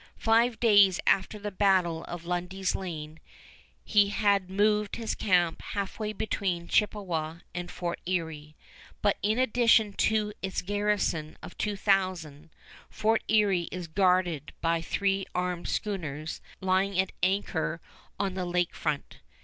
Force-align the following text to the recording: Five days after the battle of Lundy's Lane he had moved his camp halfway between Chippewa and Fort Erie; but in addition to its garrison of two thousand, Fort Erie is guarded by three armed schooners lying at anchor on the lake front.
Five 0.17 0.59
days 0.59 0.99
after 1.05 1.37
the 1.37 1.51
battle 1.51 2.03
of 2.05 2.25
Lundy's 2.25 2.73
Lane 2.75 3.19
he 3.83 4.09
had 4.09 4.49
moved 4.49 4.95
his 4.95 5.13
camp 5.13 5.61
halfway 5.61 6.11
between 6.11 6.67
Chippewa 6.67 7.35
and 7.53 7.69
Fort 7.69 7.99
Erie; 8.07 8.55
but 9.03 9.17
in 9.21 9.37
addition 9.37 9.93
to 9.93 10.33
its 10.41 10.63
garrison 10.63 11.37
of 11.43 11.55
two 11.55 11.75
thousand, 11.75 12.49
Fort 12.89 13.21
Erie 13.27 13.69
is 13.71 13.85
guarded 13.87 14.53
by 14.59 14.81
three 14.81 15.27
armed 15.35 15.67
schooners 15.69 16.41
lying 16.61 16.97
at 16.99 17.11
anchor 17.21 17.79
on 18.19 18.33
the 18.33 18.45
lake 18.45 18.73
front. 18.73 19.19